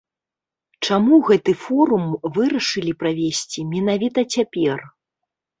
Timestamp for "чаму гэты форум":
0.87-2.05